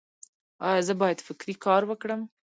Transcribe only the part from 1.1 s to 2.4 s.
فکري کار وکړم؟